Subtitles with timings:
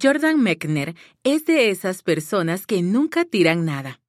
[0.00, 4.00] Jordan Mechner es de esas personas que nunca tiran nada.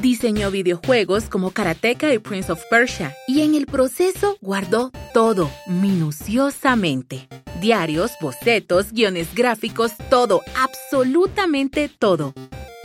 [0.00, 7.28] Diseñó videojuegos como Karateka y Prince of Persia y en el proceso guardó todo minuciosamente.
[7.60, 12.32] Diarios, bocetos, guiones gráficos, todo, absolutamente todo.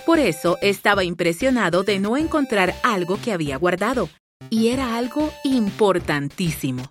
[0.08, 4.10] Por eso estaba impresionado de no encontrar algo que había guardado,
[4.50, 6.84] y era algo importantísimo.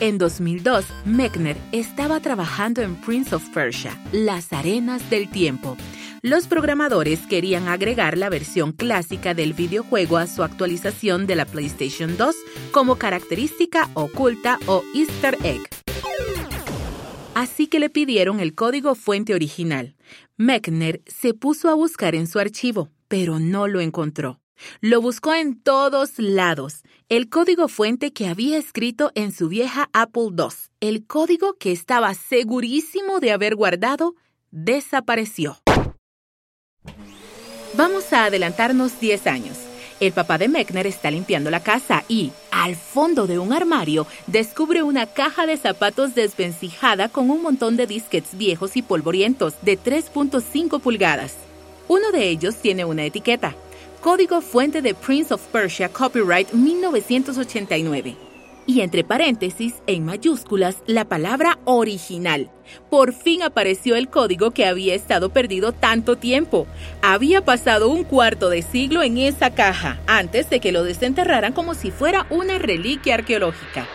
[0.00, 5.76] En 2002, Mechner estaba trabajando en Prince of Persia, Las Arenas del Tiempo.
[6.22, 12.16] Los programadores querían agregar la versión clásica del videojuego a su actualización de la PlayStation
[12.16, 12.34] 2
[12.72, 15.68] como característica oculta o easter egg.
[17.34, 19.96] Así que le pidieron el código fuente original.
[20.38, 24.40] Mechner se puso a buscar en su archivo, pero no lo encontró.
[24.80, 26.82] Lo buscó en todos lados.
[27.10, 30.44] El código fuente que había escrito en su vieja Apple II,
[30.78, 34.14] el código que estaba segurísimo de haber guardado,
[34.52, 35.58] desapareció.
[37.74, 39.58] Vamos a adelantarnos 10 años.
[39.98, 44.84] El papá de Mechner está limpiando la casa y, al fondo de un armario, descubre
[44.84, 50.80] una caja de zapatos desvencijada con un montón de disquets viejos y polvorientos de 3.5
[50.80, 51.34] pulgadas.
[51.88, 53.56] Uno de ellos tiene una etiqueta.
[54.00, 58.16] Código fuente de Prince of Persia Copyright 1989
[58.66, 62.50] y entre paréntesis, en mayúsculas, la palabra original.
[62.88, 66.66] Por fin apareció el código que había estado perdido tanto tiempo.
[67.02, 71.74] Había pasado un cuarto de siglo en esa caja, antes de que lo desenterraran como
[71.74, 73.86] si fuera una reliquia arqueológica.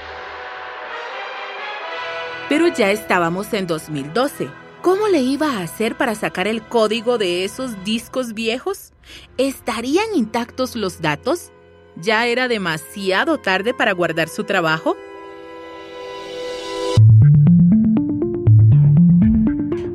[2.49, 4.64] Pero ya estábamos en 2012.
[4.85, 8.93] ¿Cómo le iba a hacer para sacar el código de esos discos viejos?
[9.35, 11.51] ¿Estarían intactos los datos?
[11.95, 14.95] ¿Ya era demasiado tarde para guardar su trabajo?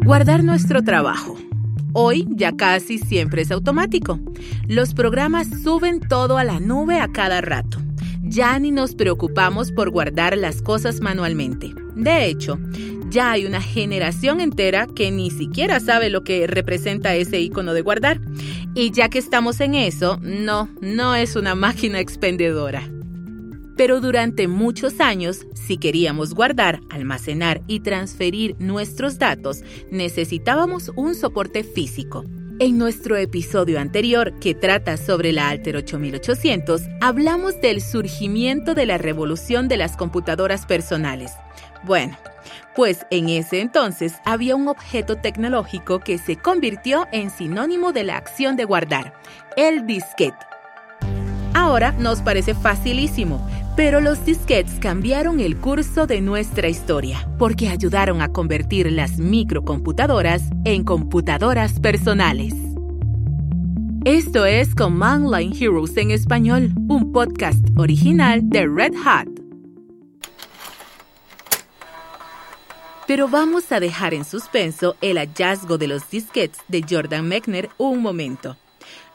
[0.05, 1.37] Guardar nuestro trabajo.
[1.93, 4.19] Hoy ya casi siempre es automático.
[4.67, 7.79] Los programas suben todo a la nube a cada rato.
[8.23, 11.80] Ya ni nos preocupamos por guardar las cosas manualmente.
[12.01, 12.59] De hecho,
[13.11, 17.83] ya hay una generación entera que ni siquiera sabe lo que representa ese icono de
[17.83, 18.21] guardar.
[18.75, 22.89] Y ya que estamos en eso, no, no es una máquina expendedora.
[23.77, 31.65] Pero durante muchos años, si queríamos guardar, almacenar y transferir nuestros datos, necesitábamos un soporte
[31.65, 32.25] físico.
[32.61, 38.99] En nuestro episodio anterior, que trata sobre la Alter 8800, hablamos del surgimiento de la
[38.99, 41.33] revolución de las computadoras personales.
[41.85, 42.17] Bueno,
[42.75, 48.17] pues en ese entonces había un objeto tecnológico que se convirtió en sinónimo de la
[48.17, 49.15] acción de guardar,
[49.57, 50.37] el disquete.
[51.55, 53.47] Ahora nos parece facilísimo,
[53.77, 60.43] pero los disquetes cambiaron el curso de nuestra historia porque ayudaron a convertir las microcomputadoras
[60.65, 62.55] en computadoras personales.
[64.05, 69.40] Esto es Command Line Heroes en español, un podcast original de Red Hat.
[73.11, 78.03] Pero vamos a dejar en suspenso el hallazgo de los disquetes de Jordan Mechner un
[78.03, 78.57] momento.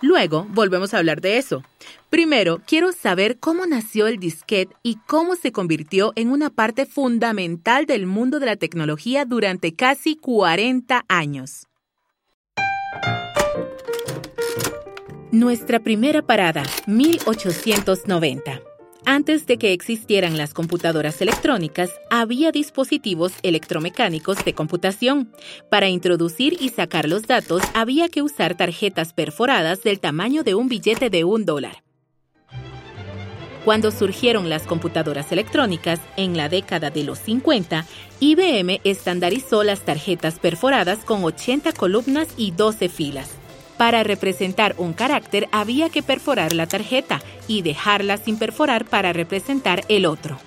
[0.01, 1.63] Luego volvemos a hablar de eso.
[2.09, 7.85] Primero, quiero saber cómo nació el disquete y cómo se convirtió en una parte fundamental
[7.85, 11.67] del mundo de la tecnología durante casi 40 años.
[15.31, 18.74] Nuestra primera parada, 1890.
[19.07, 25.31] Antes de que existieran las computadoras electrónicas, había dispositivos electromecánicos de computación.
[25.69, 30.69] Para introducir y sacar los datos había que usar tarjetas perforadas del tamaño de un
[30.69, 31.83] billete de un dólar.
[33.63, 37.85] Cuando surgieron las computadoras electrónicas, en la década de los 50,
[38.19, 43.37] IBM estandarizó las tarjetas perforadas con 80 columnas y 12 filas.
[43.77, 49.83] Para representar un carácter había que perforar la tarjeta y dejarla sin perforar para representar
[49.89, 50.37] el otro.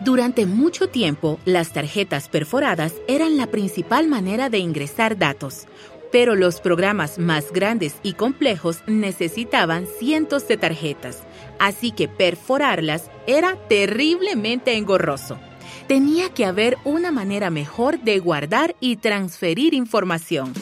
[0.00, 5.68] Durante mucho tiempo, las tarjetas perforadas eran la principal manera de ingresar datos,
[6.10, 11.22] pero los programas más grandes y complejos necesitaban cientos de tarjetas,
[11.60, 15.38] así que perforarlas era terriblemente engorroso.
[15.86, 20.52] Tenía que haber una manera mejor de guardar y transferir información.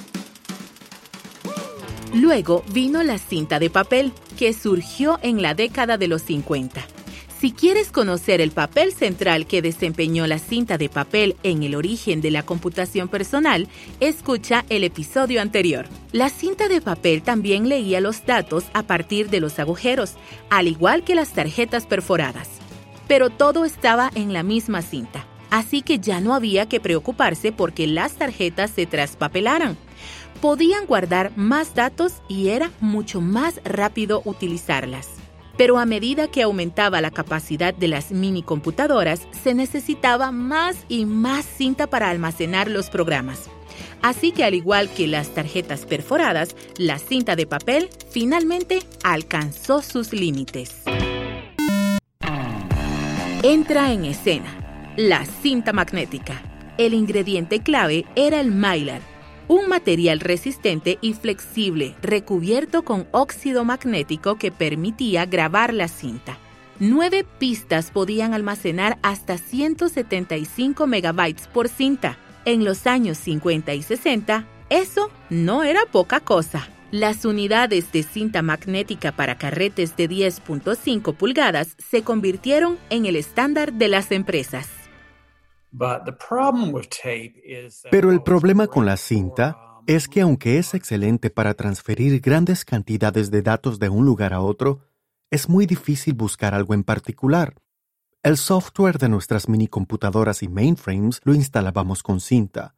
[2.13, 6.81] Luego vino la cinta de papel, que surgió en la década de los 50.
[7.41, 12.21] Si quieres conocer el papel central que desempeñó la cinta de papel en el origen
[12.21, 13.69] de la computación personal,
[14.01, 15.87] escucha el episodio anterior.
[16.13, 20.15] La cinta de papel también leía los datos a partir de los agujeros,
[20.51, 22.49] al igual que las tarjetas perforadas.
[23.09, 25.27] Pero todo estaba en la misma cinta.
[25.51, 29.77] así que ya no había que preocuparse porque las tarjetas se traspapelaran.
[30.41, 35.09] Podían guardar más datos y era mucho más rápido utilizarlas.
[35.57, 41.05] Pero a medida que aumentaba la capacidad de las mini computadoras, se necesitaba más y
[41.05, 43.51] más cinta para almacenar los programas.
[44.03, 50.13] Así que al igual que las tarjetas perforadas, la cinta de papel finalmente alcanzó sus
[50.13, 50.83] límites.
[53.43, 54.61] Entra en escena
[54.97, 56.43] la cinta magnética.
[56.77, 59.01] El ingrediente clave era el mylar,
[59.51, 66.39] un material resistente y flexible recubierto con óxido magnético que permitía grabar la cinta.
[66.79, 72.17] Nueve pistas podían almacenar hasta 175 megabytes por cinta.
[72.45, 76.69] En los años 50 y 60, eso no era poca cosa.
[76.93, 83.73] Las unidades de cinta magnética para carretes de 10.5 pulgadas se convirtieron en el estándar
[83.73, 84.80] de las empresas.
[87.91, 89.57] Pero el problema con la cinta
[89.87, 94.41] es que aunque es excelente para transferir grandes cantidades de datos de un lugar a
[94.41, 94.81] otro,
[95.31, 97.55] es muy difícil buscar algo en particular.
[98.23, 102.75] El software de nuestras minicomputadoras y mainframes lo instalábamos con cinta,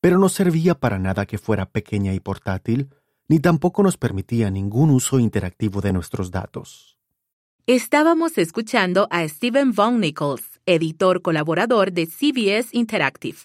[0.00, 2.90] pero no servía para nada que fuera pequeña y portátil,
[3.28, 6.98] ni tampoco nos permitía ningún uso interactivo de nuestros datos.
[7.66, 13.38] Estábamos escuchando a Stephen Von Nichols, editor colaborador de CBS Interactive.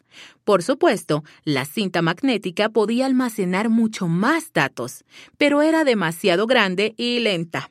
[0.43, 5.03] Por supuesto, la cinta magnética podía almacenar mucho más datos,
[5.37, 7.69] pero era demasiado grande y lenta.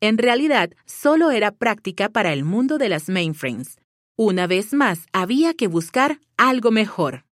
[0.00, 3.78] En realidad, solo era práctica para el mundo de las mainframes.
[4.16, 7.27] Una vez más, había que buscar algo mejor.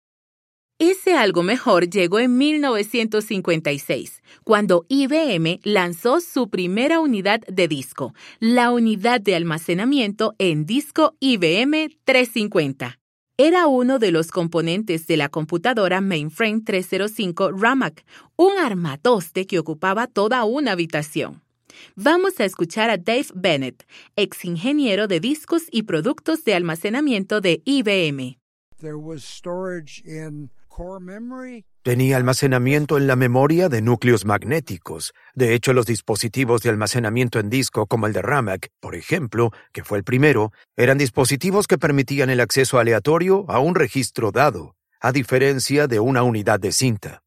[0.78, 8.70] Ese algo mejor llegó en 1956, cuando IBM lanzó su primera unidad de disco, la
[8.70, 12.98] unidad de almacenamiento en disco IBM 350.
[13.38, 18.04] Era uno de los componentes de la computadora Mainframe 305 RAMAC,
[18.36, 21.42] un armatoste que ocupaba toda una habitación.
[21.94, 27.62] Vamos a escuchar a Dave Bennett, ex ingeniero de discos y productos de almacenamiento de
[27.64, 28.38] IBM.
[31.82, 35.14] Tenía almacenamiento en la memoria de núcleos magnéticos.
[35.34, 39.84] De hecho, los dispositivos de almacenamiento en disco como el de RAMAC, por ejemplo, que
[39.84, 45.12] fue el primero, eran dispositivos que permitían el acceso aleatorio a un registro dado, a
[45.12, 47.22] diferencia de una unidad de cinta.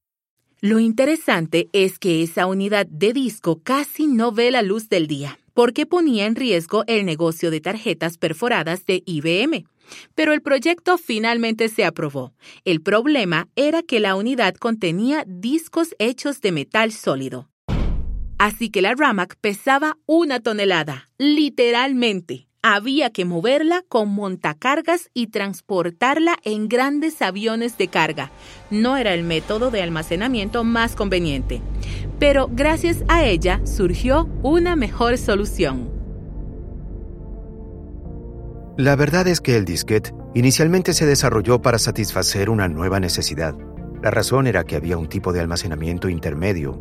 [0.62, 5.40] Lo interesante es que esa unidad de disco casi no ve la luz del día,
[5.54, 9.66] porque ponía en riesgo el negocio de tarjetas perforadas de IBM.
[10.16, 12.34] Pero el proyecto finalmente se aprobó.
[12.66, 17.50] El problema era que la unidad contenía discos hechos de metal sólido.
[18.38, 22.48] Así que la RAMAC pesaba una tonelada, literalmente.
[22.62, 28.32] Había que moverla con montacargas y transportarla en grandes aviones de carga.
[28.70, 31.62] No era el método de almacenamiento más conveniente.
[32.20, 35.99] Pero gracias a ella surgió una mejor solución.
[38.80, 43.54] La verdad es que el disquete inicialmente se desarrolló para satisfacer una nueva necesidad.
[44.02, 46.80] La razón era que había un tipo de almacenamiento intermedio.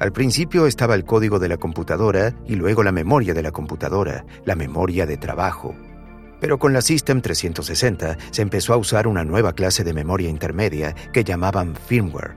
[0.00, 4.24] Al principio estaba el código de la computadora y luego la memoria de la computadora,
[4.46, 5.76] la memoria de trabajo.
[6.40, 10.94] Pero con la System 360 se empezó a usar una nueva clase de memoria intermedia
[11.12, 12.36] que llamaban firmware.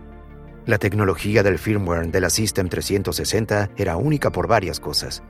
[0.65, 5.23] La tecnología del firmware de la System 360 era única por varias cosas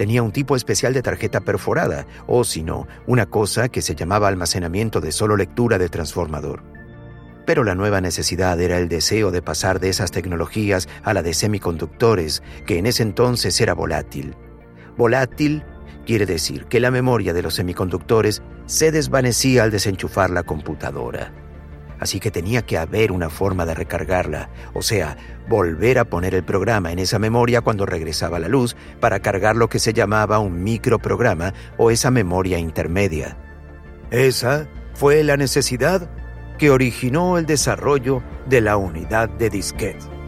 [0.00, 4.28] tenía un tipo especial de tarjeta perforada, o si no, una cosa que se llamaba
[4.28, 6.62] almacenamiento de solo lectura de transformador.
[7.44, 11.34] Pero la nueva necesidad era el deseo de pasar de esas tecnologías a la de
[11.34, 14.36] semiconductores, que en ese entonces era volátil.
[14.96, 15.64] Volátil
[16.06, 21.30] quiere decir que la memoria de los semiconductores se desvanecía al desenchufar la computadora
[22.00, 25.16] así que tenía que haber una forma de recargarla, o sea,
[25.48, 29.68] volver a poner el programa en esa memoria cuando regresaba la luz para cargar lo
[29.68, 33.36] que se llamaba un microprograma o esa memoria intermedia.
[34.10, 36.10] Esa fue la necesidad
[36.58, 40.19] que originó el desarrollo de la unidad de disquete.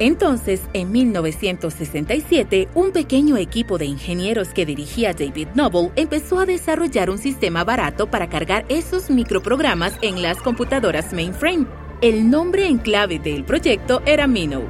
[0.00, 7.10] Entonces, en 1967, un pequeño equipo de ingenieros que dirigía David Noble empezó a desarrollar
[7.10, 11.66] un sistema barato para cargar esos microprogramas en las computadoras mainframe.
[12.00, 14.62] El nombre en clave del proyecto era Minnow.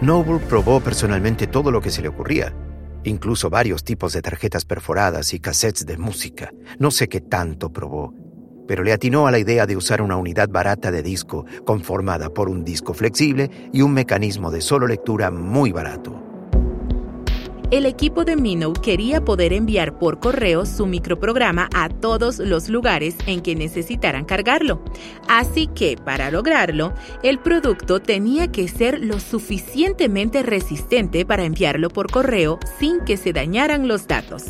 [0.00, 2.54] Noble probó personalmente todo lo que se le ocurría,
[3.02, 6.52] incluso varios tipos de tarjetas perforadas y cassettes de música.
[6.78, 8.14] No sé qué tanto probó,
[8.66, 12.48] pero le atinó a la idea de usar una unidad barata de disco conformada por
[12.48, 16.31] un disco flexible y un mecanismo de solo lectura muy barato.
[17.72, 23.16] El equipo de Minnow quería poder enviar por correo su microprograma a todos los lugares
[23.26, 24.84] en que necesitaran cargarlo.
[25.26, 32.10] Así que, para lograrlo, el producto tenía que ser lo suficientemente resistente para enviarlo por
[32.10, 34.42] correo sin que se dañaran los datos.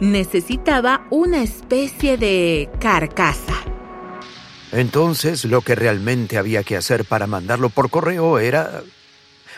[0.00, 3.54] Necesitaba una especie de carcasa.
[4.72, 8.82] Entonces, lo que realmente había que hacer para mandarlo por correo era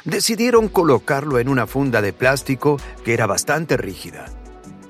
[0.09, 4.27] decidieron colocarlo en una funda de plástico que era bastante rígida.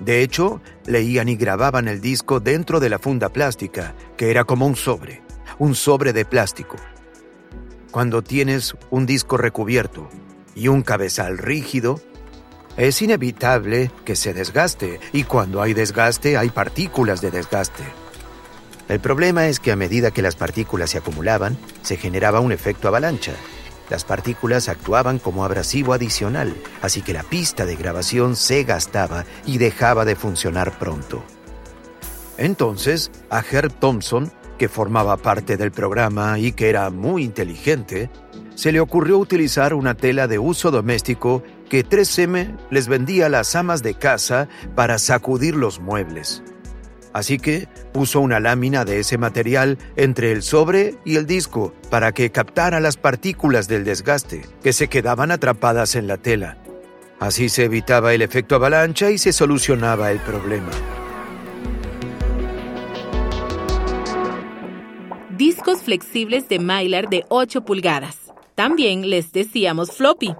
[0.00, 4.66] De hecho, leían y grababan el disco dentro de la funda plástica, que era como
[4.66, 5.22] un sobre,
[5.58, 6.76] un sobre de plástico.
[7.90, 10.08] Cuando tienes un disco recubierto
[10.54, 12.00] y un cabezal rígido,
[12.76, 17.82] es inevitable que se desgaste y cuando hay desgaste hay partículas de desgaste.
[18.88, 22.88] El problema es que a medida que las partículas se acumulaban, se generaba un efecto
[22.88, 23.34] avalancha
[23.90, 29.58] las partículas actuaban como abrasivo adicional, así que la pista de grabación se gastaba y
[29.58, 31.22] dejaba de funcionar pronto.
[32.36, 38.10] Entonces, a Herb Thompson, que formaba parte del programa y que era muy inteligente,
[38.54, 43.54] se le ocurrió utilizar una tela de uso doméstico que 3M les vendía a las
[43.54, 46.42] amas de casa para sacudir los muebles.
[47.12, 52.12] Así que puso una lámina de ese material entre el sobre y el disco para
[52.12, 56.58] que captara las partículas del desgaste que se quedaban atrapadas en la tela.
[57.20, 60.70] Así se evitaba el efecto avalancha y se solucionaba el problema.
[65.36, 68.16] Discos flexibles de Mylar de 8 pulgadas.
[68.54, 70.34] También les decíamos floppy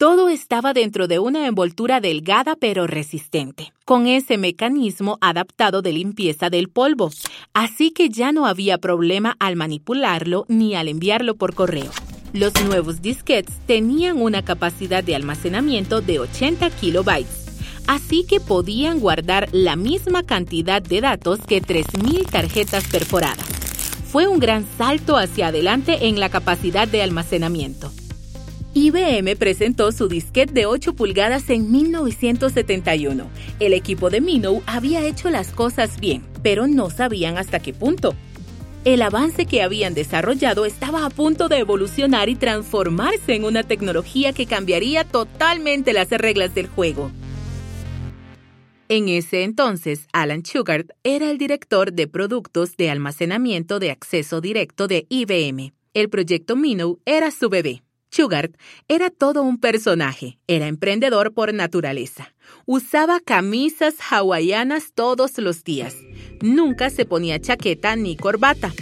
[0.00, 6.48] todo estaba dentro de una envoltura delgada pero resistente, con ese mecanismo adaptado de limpieza
[6.48, 7.10] del polvo,
[7.52, 11.90] así que ya no había problema al manipularlo ni al enviarlo por correo.
[12.32, 19.50] Los nuevos disquetes tenían una capacidad de almacenamiento de 80 kilobytes, así que podían guardar
[19.52, 23.46] la misma cantidad de datos que 3.000 tarjetas perforadas.
[24.10, 27.92] Fue un gran salto hacia adelante en la capacidad de almacenamiento.
[28.72, 33.28] IBM presentó su disquete de 8 pulgadas en 1971.
[33.58, 38.14] El equipo de Minnow había hecho las cosas bien, pero no sabían hasta qué punto.
[38.84, 44.32] El avance que habían desarrollado estaba a punto de evolucionar y transformarse en una tecnología
[44.32, 47.10] que cambiaría totalmente las reglas del juego.
[48.88, 54.86] En ese entonces, Alan Shugart era el director de productos de almacenamiento de acceso directo
[54.86, 55.72] de IBM.
[55.92, 57.82] El proyecto Minnow era su bebé.
[58.10, 58.50] Sugar
[58.88, 62.34] era todo un personaje, era emprendedor por naturaleza.
[62.66, 65.96] Usaba camisas hawaianas todos los días.
[66.42, 68.72] Nunca se ponía chaqueta ni corbata.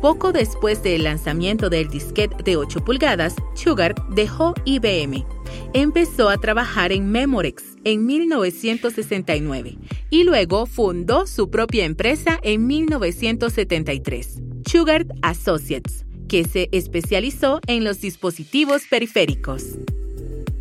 [0.00, 5.24] Poco después del lanzamiento del disquete de 8 pulgadas, Sugar dejó IBM.
[5.72, 9.78] Empezó a trabajar en Memorex en 1969
[10.10, 16.03] y luego fundó su propia empresa en 1973, Sugar Associates
[16.34, 19.78] que se especializó en los dispositivos periféricos.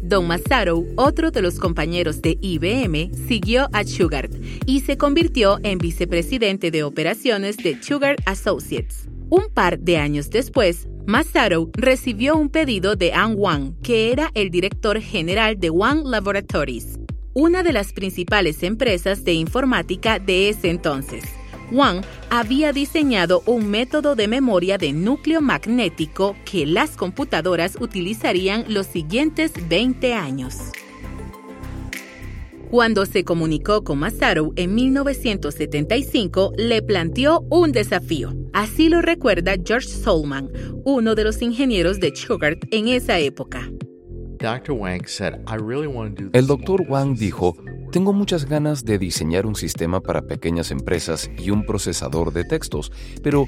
[0.03, 4.29] Don Masaru, otro de los compañeros de IBM, siguió a Sugar
[4.67, 9.07] y se convirtió en vicepresidente de operaciones de Sugar Associates.
[9.31, 14.51] Un par de años después, Masaru recibió un pedido de An Wang, que era el
[14.51, 16.99] director general de Wang Laboratories,
[17.33, 21.23] una de las principales empresas de informática de ese entonces.
[21.71, 28.87] Wang había diseñado un método de memoria de núcleo magnético que las computadoras utilizarían los
[28.87, 30.57] siguientes 20 años.
[32.73, 38.33] Cuando se comunicó con Masaru en 1975, le planteó un desafío.
[38.51, 40.49] Así lo recuerda George Solman,
[40.83, 43.69] uno de los ingenieros de Sugar en esa época.
[46.33, 46.85] El Dr.
[46.89, 47.55] Wang dijo,
[47.93, 52.91] tengo muchas ganas de diseñar un sistema para pequeñas empresas y un procesador de textos,
[53.21, 53.45] pero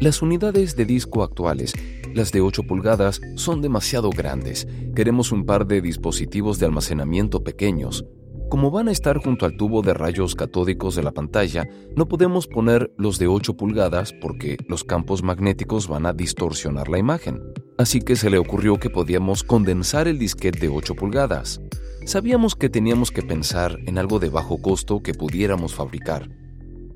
[0.00, 1.72] las unidades de disco actuales,
[2.14, 4.68] las de 8 pulgadas, son demasiado grandes.
[4.94, 8.04] Queremos un par de dispositivos de almacenamiento pequeños.
[8.48, 12.46] Como van a estar junto al tubo de rayos catódicos de la pantalla, no podemos
[12.46, 17.42] poner los de 8 pulgadas porque los campos magnéticos van a distorsionar la imagen.
[17.76, 21.60] Así que se le ocurrió que podíamos condensar el disquete de 8 pulgadas.
[22.06, 26.30] Sabíamos que teníamos que pensar en algo de bajo costo que pudiéramos fabricar.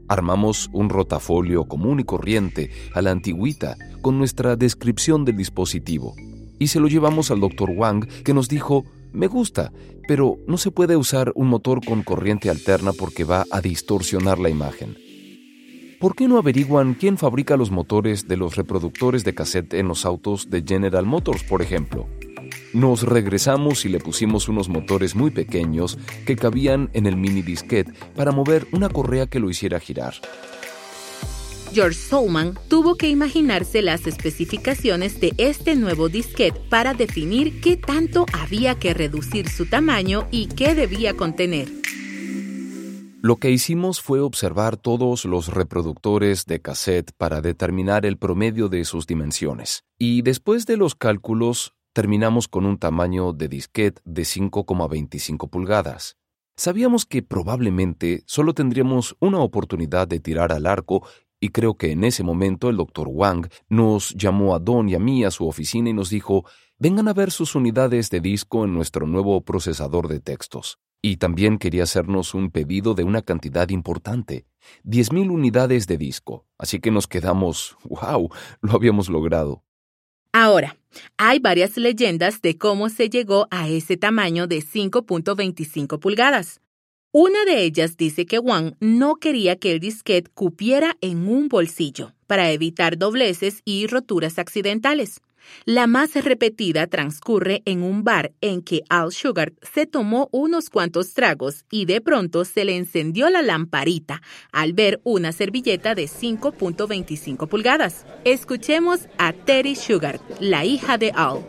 [0.08, 6.14] Armamos un rotafolio común y corriente a la antigüita con nuestra descripción del dispositivo
[6.58, 7.70] y se lo llevamos al Dr.
[7.76, 9.72] Wang que nos dijo, me gusta,
[10.08, 14.48] pero no se puede usar un motor con corriente alterna porque va a distorsionar la
[14.48, 14.96] imagen.
[16.00, 20.04] ¿Por qué no averiguan quién fabrica los motores de los reproductores de cassette en los
[20.04, 22.08] autos de General Motors, por ejemplo?
[22.72, 27.92] Nos regresamos y le pusimos unos motores muy pequeños que cabían en el mini disquete
[28.16, 30.14] para mover una correa que lo hiciera girar.
[31.72, 38.26] George Solman tuvo que imaginarse las especificaciones de este nuevo disquete para definir qué tanto
[38.34, 41.68] había que reducir su tamaño y qué debía contener.
[43.22, 48.84] Lo que hicimos fue observar todos los reproductores de cassette para determinar el promedio de
[48.84, 49.84] sus dimensiones.
[49.98, 56.18] Y después de los cálculos, terminamos con un tamaño de disquete de 5,25 pulgadas.
[56.54, 61.02] Sabíamos que probablemente solo tendríamos una oportunidad de tirar al arco
[61.42, 65.00] y creo que en ese momento el doctor Wang nos llamó a Don y a
[65.00, 66.44] mí a su oficina y nos dijo,
[66.78, 70.78] vengan a ver sus unidades de disco en nuestro nuevo procesador de textos.
[71.02, 74.46] Y también quería hacernos un pedido de una cantidad importante,
[74.84, 76.46] 10.000 unidades de disco.
[76.58, 78.30] Así que nos quedamos, wow,
[78.60, 79.64] lo habíamos logrado.
[80.32, 80.76] Ahora,
[81.16, 86.60] hay varias leyendas de cómo se llegó a ese tamaño de 5.25 pulgadas.
[87.14, 92.14] Una de ellas dice que Wang no quería que el disquete cupiera en un bolsillo
[92.26, 95.20] para evitar dobleces y roturas accidentales.
[95.66, 101.12] La más repetida transcurre en un bar en que Al Sugar se tomó unos cuantos
[101.12, 107.46] tragos y de pronto se le encendió la lamparita al ver una servilleta de 5.25
[107.46, 108.06] pulgadas.
[108.24, 111.40] Escuchemos a Terry Sugar, la hija de Al.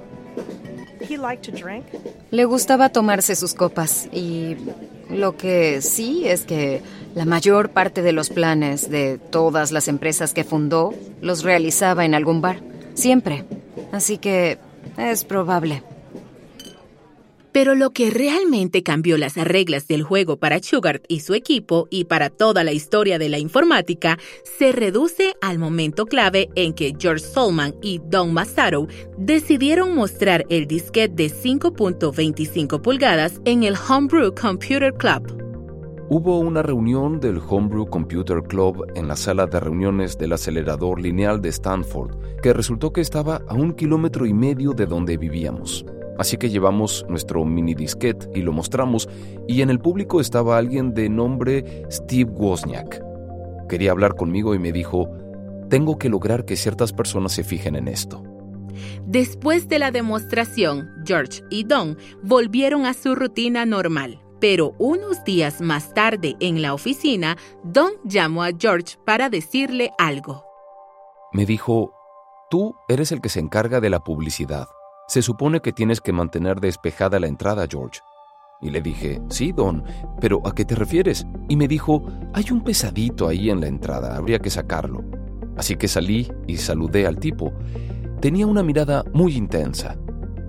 [2.32, 4.58] Le gustaba tomarse sus copas y
[5.14, 6.82] lo que sí es que
[7.16, 12.16] la mayor parte de los planes de todas las empresas que fundó los realizaba en
[12.16, 12.60] algún bar,
[12.94, 13.46] siempre.
[13.92, 14.58] Así que
[14.98, 15.84] es probable.
[17.54, 22.06] Pero lo que realmente cambió las reglas del juego para Sugar y su equipo y
[22.06, 24.18] para toda la historia de la informática
[24.58, 28.88] se reduce al momento clave en que George Solman y Don Masato
[29.20, 35.44] decidieron mostrar el disquete de 5.25 pulgadas en el Homebrew Computer Club.
[36.10, 41.42] Hubo una reunión del Homebrew Computer Club en la sala de reuniones del acelerador lineal
[41.42, 45.86] de Stanford, que resultó que estaba a un kilómetro y medio de donde vivíamos.
[46.18, 49.10] Así que llevamos nuestro mini disquete y lo mostramos,
[49.48, 53.02] y en el público estaba alguien de nombre Steve Wozniak.
[53.68, 55.10] Quería hablar conmigo y me dijo,
[55.70, 58.22] tengo que lograr que ciertas personas se fijen en esto.
[59.06, 65.62] Después de la demostración, George y Don volvieron a su rutina normal, pero unos días
[65.62, 70.44] más tarde en la oficina, Don llamó a George para decirle algo.
[71.32, 71.94] Me dijo,
[72.50, 74.68] tú eres el que se encarga de la publicidad.
[75.08, 78.00] Se supone que tienes que mantener despejada la entrada, George.
[78.62, 79.84] Y le dije, sí, Don,
[80.22, 81.28] pero ¿a qué te refieres?
[81.50, 85.04] Y me dijo, hay un pesadito ahí en la entrada, habría que sacarlo.
[85.58, 87.52] Así que salí y saludé al tipo.
[88.22, 89.98] Tenía una mirada muy intensa.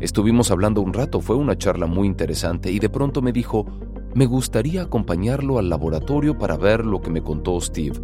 [0.00, 3.66] Estuvimos hablando un rato, fue una charla muy interesante y de pronto me dijo,
[4.14, 7.98] me gustaría acompañarlo al laboratorio para ver lo que me contó Steve.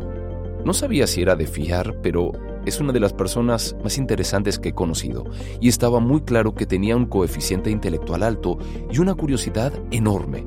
[0.65, 2.33] No sabía si era de fiar, pero
[2.66, 5.25] es una de las personas más interesantes que he conocido
[5.61, 8.59] y estaba muy claro que tenía un coeficiente intelectual alto
[8.90, 10.46] y una curiosidad enorme.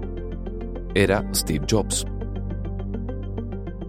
[0.95, 2.06] Era Steve Jobs.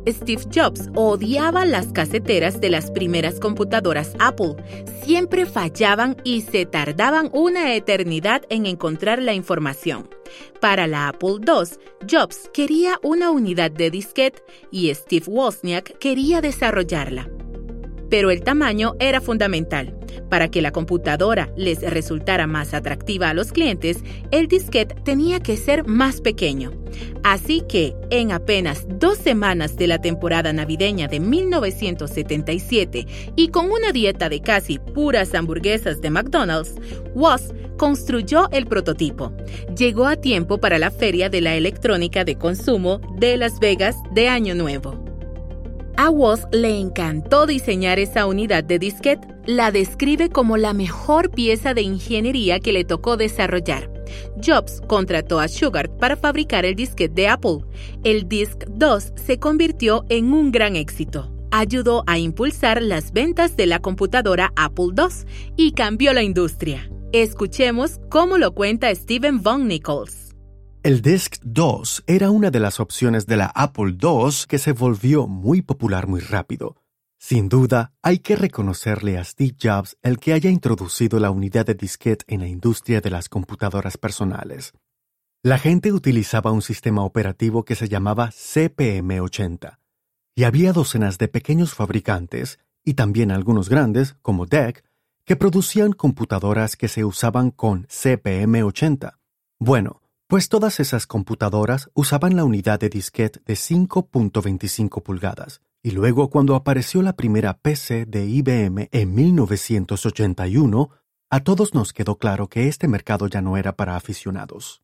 [0.07, 4.57] Steve Jobs odiaba las caseteras de las primeras computadoras Apple.
[5.03, 10.11] Siempre fallaban y se tardaban una eternidad en encontrar la información.
[10.61, 11.79] Para la Apple II,
[12.11, 17.29] Jobs quería una unidad de disquete y Steve Wozniak quería desarrollarla
[18.11, 19.95] pero el tamaño era fundamental.
[20.29, 23.99] Para que la computadora les resultara más atractiva a los clientes,
[24.31, 26.73] el disquete tenía que ser más pequeño.
[27.23, 33.93] Así que, en apenas dos semanas de la temporada navideña de 1977 y con una
[33.93, 36.75] dieta de casi puras hamburguesas de McDonald's,
[37.15, 39.33] Woz construyó el prototipo.
[39.77, 44.29] Llegó a tiempo para la Feria de la Electrónica de Consumo de Las Vegas de
[44.29, 45.14] Año Nuevo.
[45.97, 49.29] A Woz le encantó diseñar esa unidad de disquete.
[49.47, 53.89] La describe como la mejor pieza de ingeniería que le tocó desarrollar.
[54.45, 57.59] Jobs contrató a Sugar para fabricar el disquete de Apple.
[58.03, 61.31] El Disc 2 se convirtió en un gran éxito.
[61.53, 65.27] Ayudó a impulsar las ventas de la computadora Apple II
[65.57, 66.91] y cambió la industria.
[67.13, 70.24] Escuchemos cómo lo cuenta Steven Von Nichols.
[70.85, 75.27] El Disk 2 era una de las opciones de la Apple II que se volvió
[75.27, 76.77] muy popular muy rápido.
[77.19, 81.73] Sin duda, hay que reconocerle a Steve Jobs el que haya introducido la unidad de
[81.73, 84.75] disquete en la industria de las computadoras personales.
[85.43, 89.79] La gente utilizaba un sistema operativo que se llamaba CPM80,
[90.35, 94.85] y había docenas de pequeños fabricantes, y también algunos grandes, como DEC,
[95.25, 99.15] que producían computadoras que se usaban con CPM80.
[99.59, 106.31] Bueno, pues todas esas computadoras usaban la unidad de disquete de 5.25 pulgadas, y luego
[106.31, 110.91] cuando apareció la primera PC de IBM en 1981,
[111.29, 114.83] a todos nos quedó claro que este mercado ya no era para aficionados.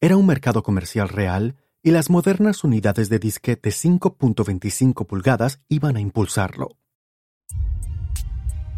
[0.00, 5.96] Era un mercado comercial real y las modernas unidades de disquete de 5.25 pulgadas iban
[5.96, 6.76] a impulsarlo.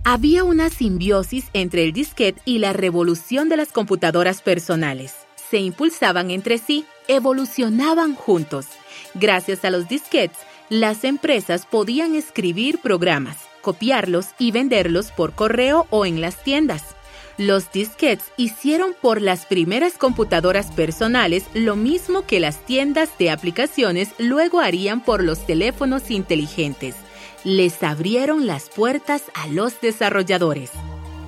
[0.04, 5.25] Había una simbiosis entre el disquete y la revolución de las computadoras personales.
[5.50, 8.66] Se impulsaban entre sí, evolucionaban juntos.
[9.14, 16.04] Gracias a los disquetes, las empresas podían escribir programas, copiarlos y venderlos por correo o
[16.04, 16.96] en las tiendas.
[17.38, 24.08] Los disquetes hicieron por las primeras computadoras personales lo mismo que las tiendas de aplicaciones
[24.18, 26.96] luego harían por los teléfonos inteligentes.
[27.44, 30.70] Les abrieron las puertas a los desarrolladores.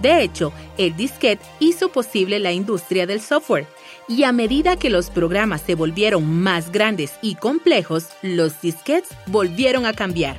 [0.00, 3.66] De hecho, el disquete hizo posible la industria del software.
[4.08, 9.84] Y a medida que los programas se volvieron más grandes y complejos, los disquetes volvieron
[9.84, 10.38] a cambiar.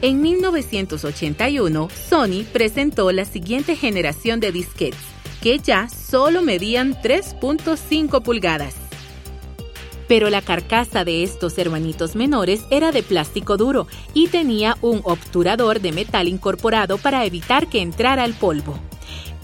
[0.00, 5.00] En 1981, Sony presentó la siguiente generación de disquetes,
[5.42, 8.74] que ya solo medían 3.5 pulgadas.
[10.08, 15.80] Pero la carcasa de estos hermanitos menores era de plástico duro y tenía un obturador
[15.80, 18.78] de metal incorporado para evitar que entrara el polvo.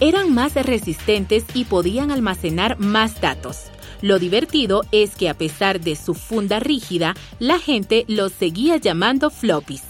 [0.03, 3.65] Eran más resistentes y podían almacenar más datos.
[4.01, 9.29] Lo divertido es que a pesar de su funda rígida, la gente los seguía llamando
[9.29, 9.83] floppies.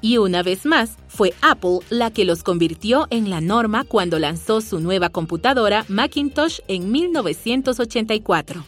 [0.00, 4.60] Y una vez más, fue Apple la que los convirtió en la norma cuando lanzó
[4.60, 8.64] su nueva computadora Macintosh en 1984.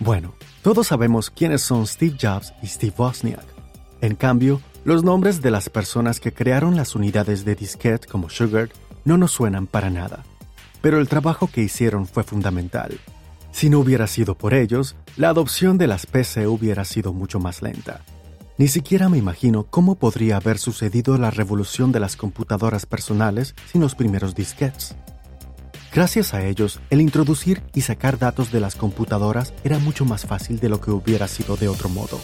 [0.00, 3.46] Bueno, todos sabemos quiénes son Steve Jobs y Steve Wozniak.
[4.00, 8.70] En cambio, los nombres de las personas que crearon las unidades de disquete como Sugar
[9.06, 10.24] no nos suenan para nada.
[10.82, 13.00] Pero el trabajo que hicieron fue fundamental.
[13.52, 17.62] Si no hubiera sido por ellos, la adopción de las PC hubiera sido mucho más
[17.62, 18.02] lenta.
[18.58, 23.80] Ni siquiera me imagino cómo podría haber sucedido la revolución de las computadoras personales sin
[23.80, 24.94] los primeros disquetes.
[25.92, 30.58] Gracias a ellos, el introducir y sacar datos de las computadoras era mucho más fácil
[30.58, 32.20] de lo que hubiera sido de otro modo.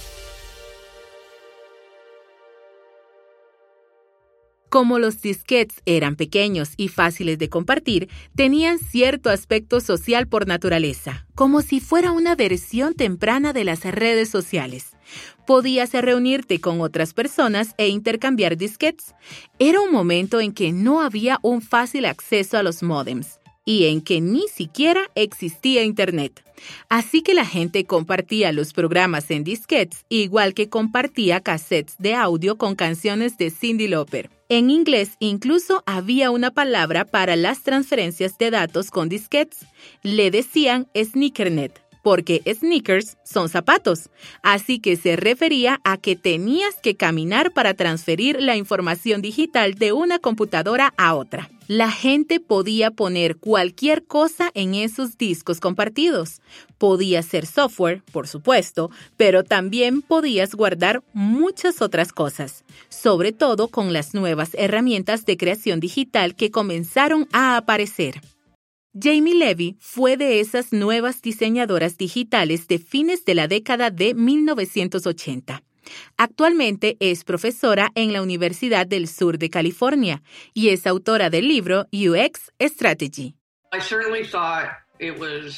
[4.73, 11.27] Como los disquetes eran pequeños y fáciles de compartir, tenían cierto aspecto social por naturaleza,
[11.35, 14.97] como si fuera una versión temprana de las redes sociales.
[15.47, 19.15] Podías reunirte con otras personas e intercambiar disquetes.
[19.59, 24.01] Era un momento en que no había un fácil acceso a los modems y en
[24.01, 26.43] que ni siquiera existía Internet.
[26.89, 32.57] Así que la gente compartía los programas en disquetes, igual que compartía cassettes de audio
[32.57, 34.31] con canciones de Cindy Lauper.
[34.55, 39.61] En inglés incluso había una palabra para las transferencias de datos con disquetes.
[40.03, 44.11] Le decían sneakernet porque sneakers son zapatos,
[44.43, 49.93] así que se refería a que tenías que caminar para transferir la información digital de
[49.93, 51.49] una computadora a otra.
[51.69, 56.43] La gente podía poner cualquier cosa en esos discos compartidos.
[56.77, 63.93] Podía ser software, por supuesto, pero también podías guardar muchas otras cosas, sobre todo con
[63.93, 68.21] las nuevas herramientas de creación digital que comenzaron a aparecer.
[68.95, 75.63] Jamie Levy fue de esas nuevas diseñadoras digitales de fines de la década de 1980.
[76.19, 81.87] Actualmente es profesora en la Universidad del Sur de California y es autora del libro
[81.91, 83.35] UX Strategy.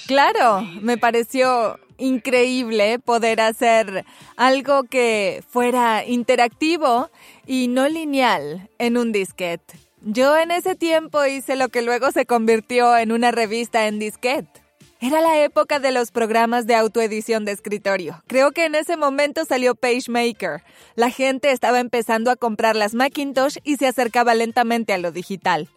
[0.06, 4.04] Claro, me pareció increíble poder hacer
[4.36, 7.10] algo que fuera interactivo
[7.46, 9.74] y no lineal en un disquete.
[10.06, 14.62] Yo en ese tiempo hice lo que luego se convirtió en una revista en disquete.
[15.00, 18.22] Era la época de los programas de autoedición de escritorio.
[18.26, 20.62] Creo que en ese momento salió PageMaker.
[20.94, 25.70] La gente estaba empezando a comprar las Macintosh y se acercaba lentamente a lo digital.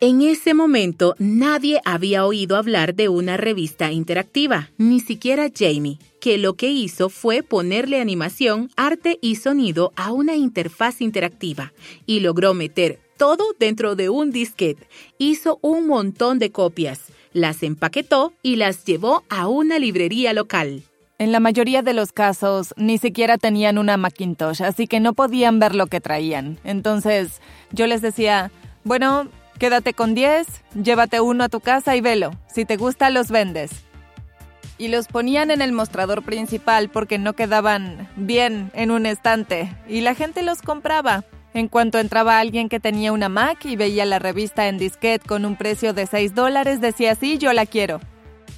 [0.00, 6.38] En ese momento nadie había oído hablar de una revista interactiva, ni siquiera Jamie, que
[6.38, 11.72] lo que hizo fue ponerle animación, arte y sonido a una interfaz interactiva
[12.04, 14.88] y logró meter todo dentro de un disquete.
[15.18, 17.00] Hizo un montón de copias,
[17.34, 20.84] las empaquetó y las llevó a una librería local.
[21.18, 25.58] En la mayoría de los casos ni siquiera tenían una Macintosh, así que no podían
[25.58, 26.58] ver lo que traían.
[26.64, 28.50] Entonces yo les decía,
[28.84, 29.28] bueno,
[29.58, 30.46] quédate con 10,
[30.82, 32.30] llévate uno a tu casa y velo.
[32.46, 33.70] Si te gusta, los vendes.
[34.78, 40.00] Y los ponían en el mostrador principal porque no quedaban bien en un estante y
[40.00, 41.22] la gente los compraba.
[41.52, 45.44] En cuanto entraba alguien que tenía una Mac y veía la revista en disquete con
[45.44, 48.00] un precio de 6 dólares, decía sí, yo la quiero.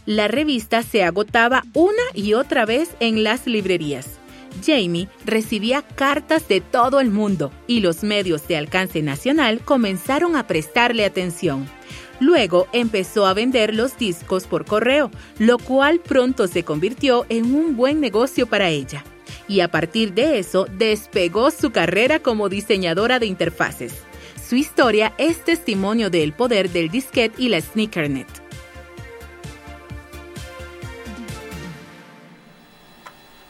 [0.04, 4.18] La revista se agotaba una y otra vez en las librerías.
[4.64, 10.46] Jamie recibía cartas de todo el mundo y los medios de alcance nacional comenzaron a
[10.46, 11.66] prestarle atención.
[12.20, 17.76] Luego empezó a vender los discos por correo, lo cual pronto se convirtió en un
[17.76, 19.04] buen negocio para ella.
[19.48, 23.94] Y a partir de eso despegó su carrera como diseñadora de interfaces.
[24.48, 28.28] Su historia es testimonio del poder del disquete y la sneakernet.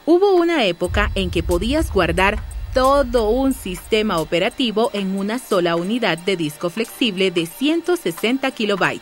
[0.05, 2.37] Hubo una época en que podías guardar
[2.73, 9.01] todo un sistema operativo en una sola unidad de disco flexible de 160 kilobytes.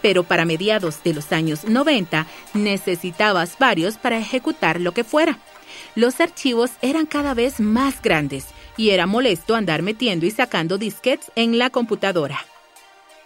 [0.00, 5.38] Pero para mediados de los años 90 necesitabas varios para ejecutar lo que fuera.
[5.94, 11.30] Los archivos eran cada vez más grandes y era molesto andar metiendo y sacando disquetes
[11.36, 12.38] en la computadora.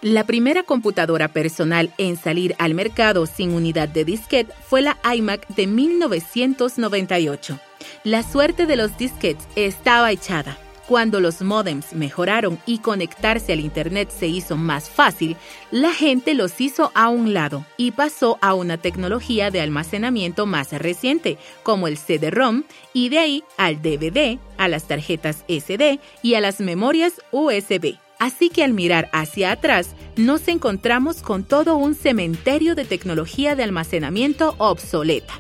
[0.03, 5.47] La primera computadora personal en salir al mercado sin unidad de disquete fue la iMac
[5.49, 7.59] de 1998.
[8.05, 10.59] La suerte de los disquetes estaba echada.
[10.87, 15.37] Cuando los modems mejoraron y conectarse al Internet se hizo más fácil,
[15.73, 20.71] la gente los hizo a un lado y pasó a una tecnología de almacenamiento más
[20.73, 26.41] reciente, como el CD-ROM, y de ahí al DVD, a las tarjetas SD y a
[26.41, 27.97] las memorias USB.
[28.21, 33.65] Así que al mirar hacia atrás, nos encontramos con todo un cementerio de tecnología de
[33.65, 35.35] almacenamiento obsoleta.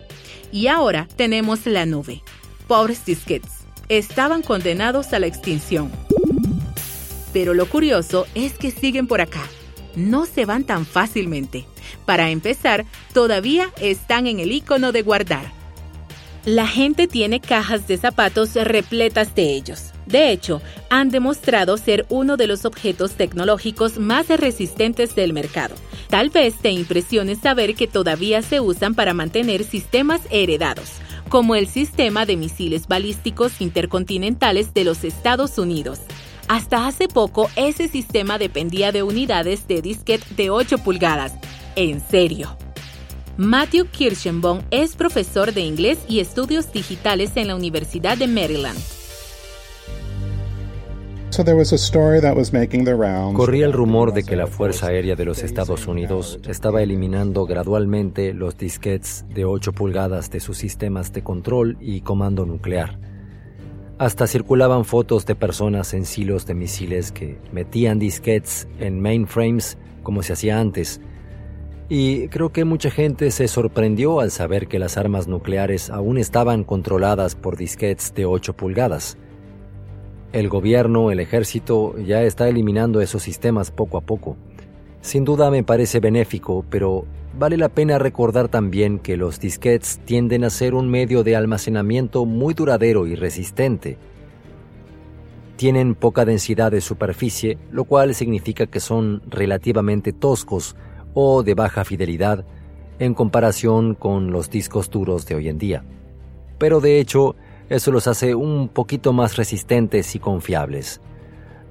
[0.50, 2.22] Y ahora tenemos la nube.
[2.66, 3.55] Pobres disquetes,
[3.88, 5.90] estaban condenados a la extinción.
[7.32, 9.42] Pero lo curioso es que siguen por acá.
[9.94, 11.64] No se van tan fácilmente.
[12.04, 15.52] Para empezar, todavía están en el icono de guardar.
[16.44, 19.90] La gente tiene cajas de zapatos repletas de ellos.
[20.06, 25.74] De hecho, han demostrado ser uno de los objetos tecnológicos más resistentes del mercado.
[26.08, 30.92] Tal vez te impresione saber que todavía se usan para mantener sistemas heredados,
[31.28, 36.00] como el sistema de misiles balísticos intercontinentales de los Estados Unidos.
[36.48, 41.32] Hasta hace poco ese sistema dependía de unidades de disquete de 8 pulgadas.
[41.74, 42.56] En serio.
[43.36, 48.78] Matthew Kirschenbaum es profesor de inglés y estudios digitales en la Universidad de Maryland.
[53.34, 58.32] Corría el rumor de que la Fuerza Aérea de los Estados Unidos estaba eliminando gradualmente
[58.32, 62.98] los disquetes de 8 pulgadas de sus sistemas de control y comando nuclear.
[63.98, 70.22] Hasta circulaban fotos de personas en silos de misiles que metían disquetes en mainframes como
[70.22, 71.02] se hacía antes.
[71.90, 76.64] Y creo que mucha gente se sorprendió al saber que las armas nucleares aún estaban
[76.64, 79.18] controladas por disquetes de 8 pulgadas.
[80.32, 84.36] El gobierno, el ejército, ya está eliminando esos sistemas poco a poco.
[85.00, 87.04] Sin duda me parece benéfico, pero
[87.38, 92.24] vale la pena recordar también que los disquetes tienden a ser un medio de almacenamiento
[92.24, 93.98] muy duradero y resistente.
[95.56, 100.76] Tienen poca densidad de superficie, lo cual significa que son relativamente toscos
[101.14, 102.44] o de baja fidelidad
[102.98, 105.84] en comparación con los discos duros de hoy en día.
[106.58, 107.36] Pero de hecho,
[107.68, 111.00] eso los hace un poquito más resistentes y confiables.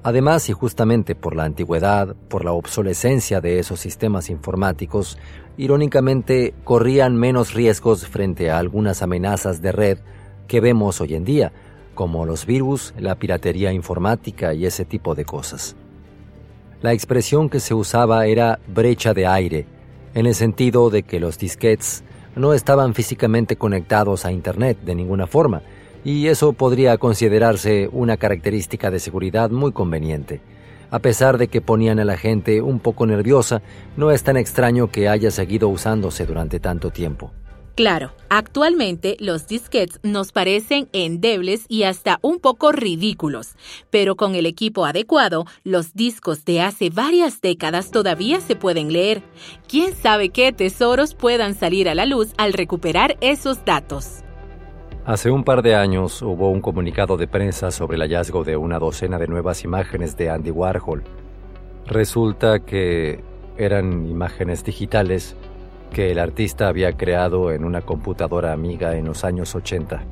[0.02, 5.18] Además, y justamente por la antigüedad, por la obsolescencia de esos sistemas informáticos,
[5.56, 9.98] irónicamente corrían menos riesgos frente a algunas amenazas de red
[10.46, 11.52] que vemos hoy en día,
[11.94, 15.74] como los virus, la piratería informática y ese tipo de cosas.
[16.82, 19.66] La expresión que se usaba era brecha de aire,
[20.14, 22.04] en el sentido de que los disquetes
[22.36, 25.62] no estaban físicamente conectados a Internet de ninguna forma,
[26.06, 30.40] y eso podría considerarse una característica de seguridad muy conveniente.
[30.88, 33.60] A pesar de que ponían a la gente un poco nerviosa,
[33.96, 37.32] no es tan extraño que haya seguido usándose durante tanto tiempo.
[37.74, 43.56] Claro, actualmente los disquetes nos parecen endebles y hasta un poco ridículos,
[43.90, 49.24] pero con el equipo adecuado, los discos de hace varias décadas todavía se pueden leer.
[49.68, 54.22] ¿Quién sabe qué tesoros puedan salir a la luz al recuperar esos datos?
[55.06, 58.80] Hace un par de años hubo un comunicado de prensa sobre el hallazgo de una
[58.80, 61.04] docena de nuevas imágenes de Andy Warhol.
[61.86, 63.20] Resulta que
[63.56, 65.36] eran imágenes digitales
[65.92, 70.02] que el artista había creado en una computadora amiga en los años 80.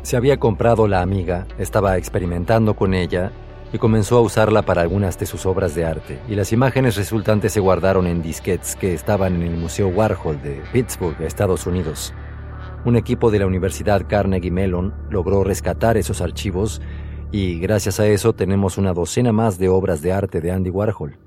[0.00, 3.32] Se había comprado la amiga, estaba experimentando con ella
[3.70, 7.52] y comenzó a usarla para algunas de sus obras de arte, y las imágenes resultantes
[7.52, 12.14] se guardaron en disquetes que estaban en el Museo Warhol de Pittsburgh, Estados Unidos.
[12.84, 16.80] Un equipo de la Universidad Carnegie Mellon logró rescatar esos archivos
[17.30, 21.18] Y gracias a eso tenemos una docena más de obras de arte de Andy Warhol.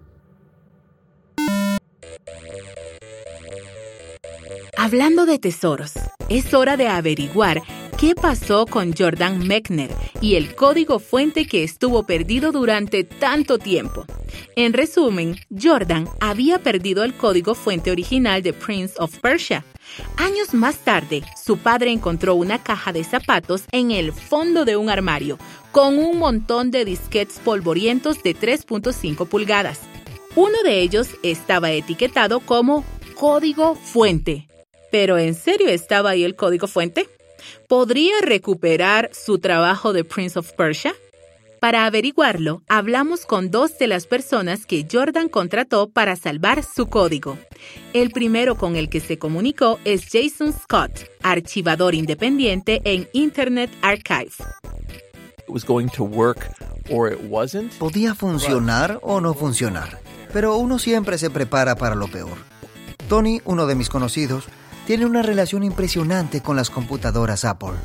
[4.75, 5.93] Hablando de tesoros,
[6.27, 7.61] es hora de averiguar
[7.97, 14.05] qué pasó con Jordan Mechner y el código fuente que estuvo perdido durante tanto tiempo.
[14.57, 19.63] En resumen, Jordan había perdido el código fuente original de Prince of Persia.
[20.17, 24.89] Años más tarde, su padre encontró una caja de zapatos en el fondo de un
[24.89, 25.37] armario,
[25.71, 29.81] con un montón de disquetes polvorientos de 3.5 pulgadas.
[30.35, 32.83] Uno de ellos estaba etiquetado como
[33.15, 34.47] código fuente.
[34.91, 37.07] Pero ¿en serio estaba ahí el código fuente?
[37.67, 40.93] ¿Podría recuperar su trabajo de Prince of Persia?
[41.63, 47.37] Para averiguarlo, hablamos con dos de las personas que Jordan contrató para salvar su código.
[47.93, 54.33] El primero con el que se comunicó es Jason Scott, archivador independiente en Internet Archive.
[57.79, 60.01] Podía funcionar o no funcionar,
[60.33, 62.37] pero uno siempre se prepara para lo peor.
[63.07, 64.49] Tony, uno de mis conocidos,
[64.85, 67.79] tiene una relación impresionante con las computadoras Apple.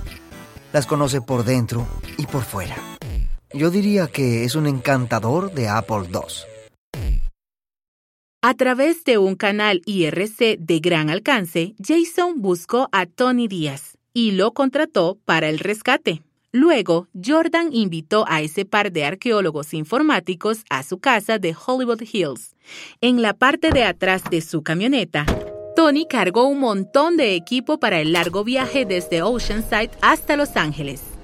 [0.73, 1.87] Las conoce por dentro
[2.17, 2.98] y por fuera.
[3.53, 7.21] Yo diría que es un encantador de Apple II.
[8.43, 14.33] A través de un canal IRC de gran alcance, Jason buscó a Tony Díaz y
[14.33, 16.23] lo contrató para el rescate.
[16.53, 22.55] Luego, Jordan invitó a ese par de arqueólogos informáticos a su casa de Hollywood Hills.
[23.01, 25.27] En la parte de atrás de su camioneta,
[25.75, 31.18] Tony cargó un montón de equipo para el largo viaje desde Oceanside hasta Los Ángeles.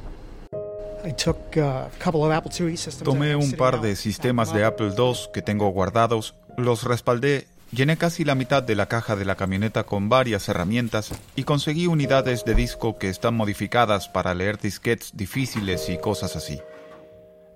[3.04, 8.24] Tomé un par de sistemas de Apple II que tengo guardados, los respaldé, llené casi
[8.24, 12.54] la mitad de la caja de la camioneta con varias herramientas y conseguí unidades de
[12.54, 16.60] disco que están modificadas para leer disquetes difíciles y cosas así.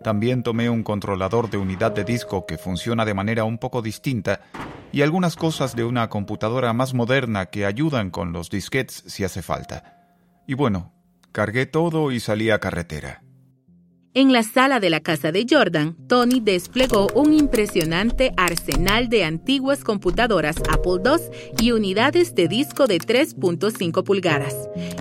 [0.03, 4.41] También tomé un controlador de unidad de disco que funciona de manera un poco distinta
[4.93, 9.43] y algunas cosas de una computadora más moderna que ayudan con los disquetes si hace
[9.43, 9.97] falta.
[10.47, 10.93] Y bueno,
[11.33, 13.23] cargué todo y salí a carretera.
[14.15, 19.85] En la sala de la casa de Jordan, Tony desplegó un impresionante arsenal de antiguas
[19.85, 24.55] computadoras Apple II y unidades de disco de 3.5 pulgadas.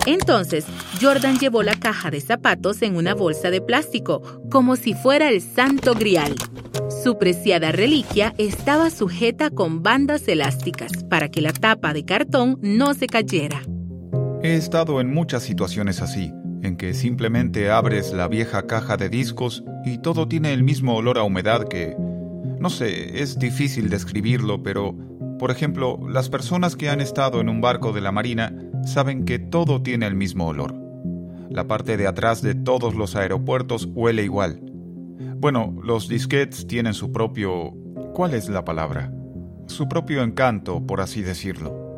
[0.06, 0.66] Entonces,
[1.00, 5.40] Jordan llevó la caja de zapatos en una bolsa de plástico, como si fuera el
[5.40, 6.34] santo grial.
[7.02, 12.92] Su preciada reliquia estaba sujeta con bandas elásticas para que la tapa de cartón no
[12.92, 13.62] se cayera.
[14.42, 16.30] He estado en muchas situaciones así
[16.62, 21.18] en que simplemente abres la vieja caja de discos y todo tiene el mismo olor
[21.18, 21.96] a humedad que...
[22.58, 24.94] No sé, es difícil describirlo, pero,
[25.38, 28.52] por ejemplo, las personas que han estado en un barco de la Marina
[28.84, 30.74] saben que todo tiene el mismo olor.
[31.50, 34.60] La parte de atrás de todos los aeropuertos huele igual.
[35.36, 37.72] Bueno, los disquetes tienen su propio...
[38.12, 39.12] ¿Cuál es la palabra?
[39.66, 41.88] Su propio encanto, por así decirlo.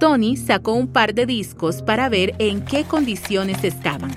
[0.00, 4.10] Tony sacó un par de discos para ver en qué condiciones estaban.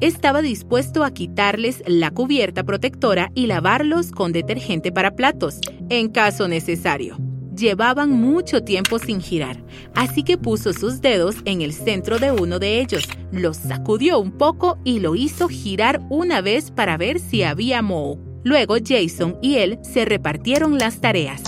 [0.00, 6.48] Estaba dispuesto a quitarles la cubierta protectora y lavarlos con detergente para platos, en caso
[6.48, 7.18] necesario.
[7.54, 9.62] Llevaban mucho tiempo sin girar,
[9.94, 14.32] así que puso sus dedos en el centro de uno de ellos, los sacudió un
[14.32, 18.18] poco y lo hizo girar una vez para ver si había moho.
[18.42, 21.42] Luego Jason y él se repartieron las tareas.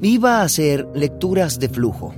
[0.00, 2.14] Iba a hacer lecturas de flujo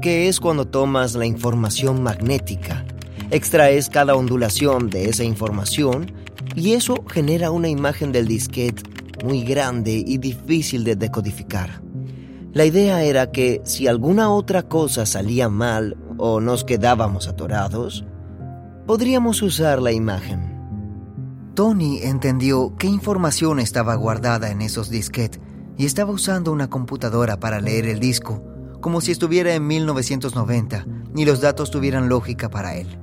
[0.00, 2.84] que es cuando tomas la información magnética,
[3.30, 6.12] extraes cada ondulación de esa información
[6.54, 8.82] y eso genera una imagen del disquete
[9.24, 11.82] muy grande y difícil de decodificar.
[12.52, 18.04] La idea era que si alguna otra cosa salía mal o nos quedábamos atorados,
[18.86, 20.56] podríamos usar la imagen.
[21.54, 25.40] Tony entendió qué información estaba guardada en esos disquetes
[25.76, 28.47] y estaba usando una computadora para leer el disco
[28.80, 32.98] como si estuviera en 1990 ni los datos tuvieran lógica para él.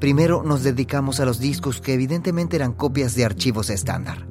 [0.00, 4.26] Primero nos dedicamos a los discos que evidentemente eran copias de archivos estándar.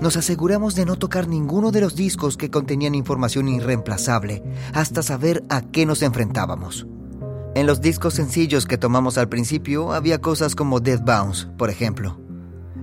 [0.00, 5.42] Nos aseguramos de no tocar ninguno de los discos que contenían información irreemplazable hasta saber
[5.48, 6.86] a qué nos enfrentábamos.
[7.54, 12.20] En los discos sencillos que tomamos al principio había cosas como Dead Bounce, por ejemplo.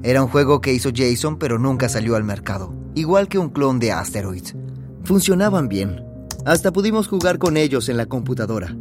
[0.04, 3.80] Era un juego que hizo Jason pero nunca salió al mercado, igual que un clon
[3.80, 4.56] de Asteroids.
[5.04, 6.04] Funcionaban bien,
[6.48, 8.74] hasta pudimos jugar con ellos en la computadora.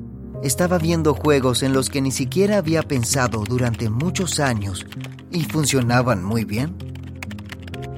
[0.45, 4.87] Estaba viendo juegos en los que ni siquiera había pensado durante muchos años
[5.33, 6.77] y funcionaban muy bien.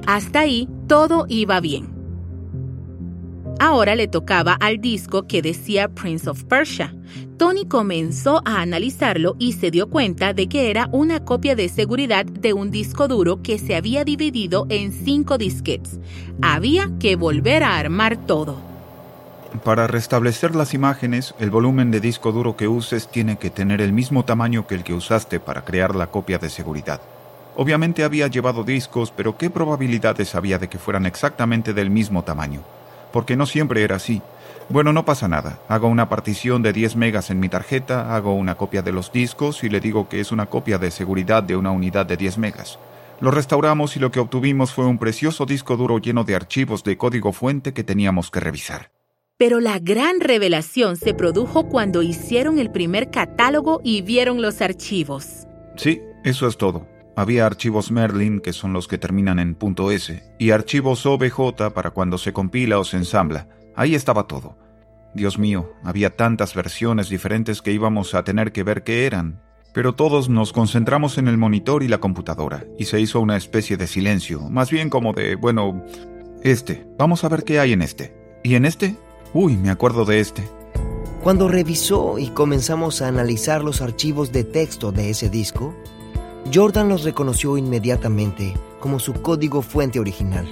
[0.07, 1.93] Hasta ahí todo iba bien.
[3.59, 6.95] Ahora le tocaba al disco que decía Prince of Persia.
[7.37, 12.25] Tony comenzó a analizarlo y se dio cuenta de que era una copia de seguridad
[12.25, 15.99] de un disco duro que se había dividido en cinco disquetes.
[16.41, 18.68] Había que volver a armar todo.
[19.63, 23.91] Para restablecer las imágenes, el volumen de disco duro que uses tiene que tener el
[23.91, 27.01] mismo tamaño que el que usaste para crear la copia de seguridad.
[27.55, 32.61] Obviamente había llevado discos, pero ¿qué probabilidades había de que fueran exactamente del mismo tamaño?
[33.11, 34.21] Porque no siempre era así.
[34.69, 35.59] Bueno, no pasa nada.
[35.67, 39.63] Hago una partición de 10 megas en mi tarjeta, hago una copia de los discos
[39.63, 42.77] y le digo que es una copia de seguridad de una unidad de 10 megas.
[43.19, 46.97] Lo restauramos y lo que obtuvimos fue un precioso disco duro lleno de archivos de
[46.97, 48.98] código fuente que teníamos que revisar.
[49.39, 55.47] Pero la gran revelación se produjo cuando hicieron el primer catálogo y vieron los archivos.
[55.77, 56.85] Sí, eso es todo.
[57.15, 59.57] Había archivos Merlin, que son los que terminan en
[59.91, 63.47] .s, y archivos OBJ para cuando se compila o se ensambla.
[63.77, 64.57] Ahí estaba todo.
[65.13, 69.41] Dios mío, había tantas versiones diferentes que íbamos a tener que ver qué eran.
[69.73, 73.77] Pero todos nos concentramos en el monitor y la computadora, y se hizo una especie
[73.77, 75.81] de silencio, más bien como de, bueno,
[76.43, 78.13] este, vamos a ver qué hay en este.
[78.43, 78.97] ¿Y en este?
[79.33, 80.49] Uy, me acuerdo de este.
[81.23, 85.75] Cuando revisó y comenzamos a analizar los archivos de texto de ese disco,
[86.53, 90.47] Jordan los reconoció inmediatamente como su código fuente original.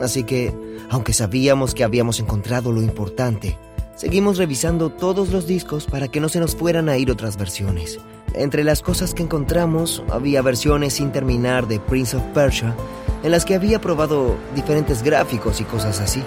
[0.00, 0.54] Así que,
[0.90, 3.58] aunque sabíamos que habíamos encontrado lo importante,
[3.96, 7.98] seguimos revisando todos los discos para que no se nos fueran a ir otras versiones.
[8.34, 12.74] Entre las cosas que encontramos había versiones sin terminar de Prince of Persia,
[13.22, 16.22] en las que había probado diferentes gráficos y cosas así.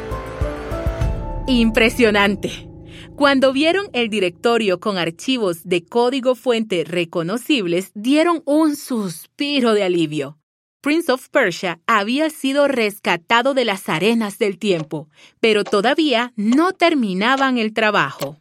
[1.47, 2.67] Impresionante.
[3.15, 10.39] Cuando vieron el directorio con archivos de código fuente reconocibles, dieron un suspiro de alivio.
[10.81, 15.07] Prince of Persia había sido rescatado de las arenas del tiempo,
[15.39, 18.37] pero todavía no terminaban el trabajo.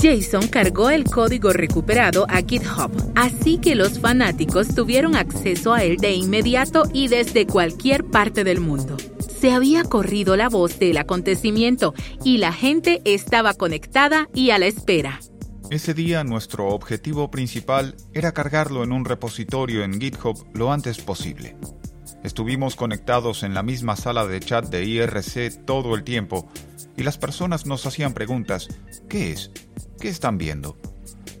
[0.00, 5.96] Jason cargó el código recuperado a GitHub, así que los fanáticos tuvieron acceso a él
[5.96, 8.96] de inmediato y desde cualquier parte del mundo.
[9.40, 14.66] Se había corrido la voz del acontecimiento y la gente estaba conectada y a la
[14.66, 15.20] espera.
[15.70, 21.56] Ese día nuestro objetivo principal era cargarlo en un repositorio en GitHub lo antes posible.
[22.24, 26.48] Estuvimos conectados en la misma sala de chat de IRC todo el tiempo
[26.96, 28.68] y las personas nos hacían preguntas.
[29.08, 29.52] ¿Qué es?
[30.00, 30.76] ¿Qué están viendo?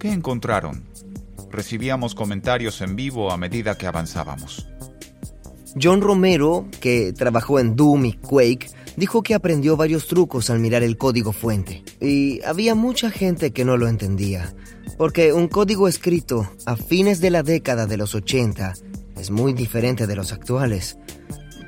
[0.00, 0.82] ¿Qué encontraron?
[1.50, 4.66] Recibíamos comentarios en vivo a medida que avanzábamos.
[5.80, 10.82] John Romero, que trabajó en Doom y Quake, dijo que aprendió varios trucos al mirar
[10.82, 11.84] el código fuente.
[12.00, 14.52] Y había mucha gente que no lo entendía,
[14.96, 18.74] porque un código escrito a fines de la década de los 80
[19.16, 20.98] es muy diferente de los actuales,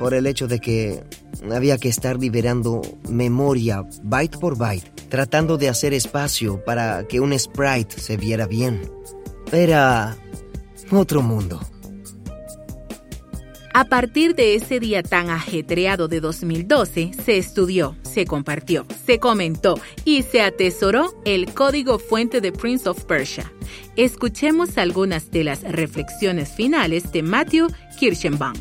[0.01, 1.05] por el hecho de que
[1.53, 7.39] había que estar liberando memoria byte por byte tratando de hacer espacio para que un
[7.39, 8.81] sprite se viera bien.
[9.53, 10.17] Era
[10.91, 11.61] otro mundo.
[13.73, 19.79] A partir de ese día tan ajetreado de 2012, se estudió, se compartió, se comentó
[20.05, 23.53] y se atesoró el código fuente de Prince of Persia.
[23.97, 28.57] Escuchemos algunas de las reflexiones finales de Matthew Kirschenbaum.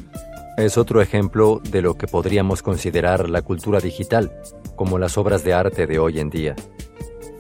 [0.60, 4.42] Es otro ejemplo de lo que podríamos considerar la cultura digital,
[4.76, 6.54] como las obras de arte de hoy en día,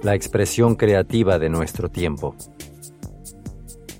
[0.03, 2.33] la expresión creativa de nuestro tiempo.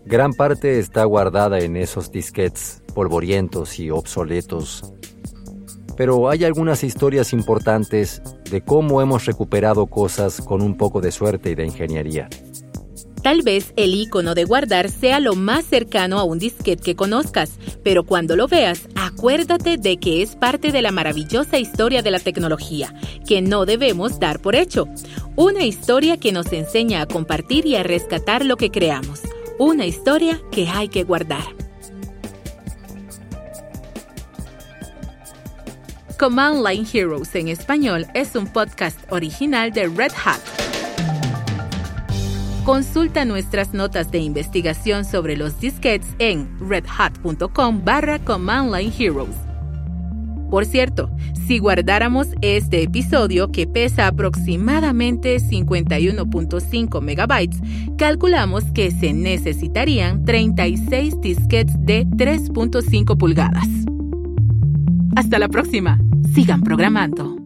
[0.05, 4.93] Gran parte está guardada en esos disquetes polvorientos y obsoletos,
[5.97, 11.51] pero hay algunas historias importantes de cómo hemos recuperado cosas con un poco de suerte
[11.51, 12.29] y de ingeniería.
[13.21, 17.51] Tal vez el icono de guardar sea lo más cercano a un disquete que conozcas,
[17.83, 22.19] pero cuando lo veas, acuérdate de que es parte de la maravillosa historia de la
[22.19, 22.93] tecnología,
[23.27, 24.87] que no debemos dar por hecho.
[25.35, 29.21] Una historia que nos enseña a compartir y a rescatar lo que creamos.
[29.57, 31.43] Una historia que hay que guardar.
[36.17, 40.68] Command Line Heroes en español es un podcast original de Red Hat.
[42.69, 49.35] Consulta nuestras notas de investigación sobre los disquetes en redhat.com barra Command Heroes.
[50.51, 51.09] Por cierto,
[51.47, 57.59] si guardáramos este episodio que pesa aproximadamente 51.5 megabytes,
[57.97, 63.67] calculamos que se necesitarían 36 disquetes de 3.5 pulgadas.
[65.15, 65.99] Hasta la próxima.
[66.35, 67.38] Sigan programando.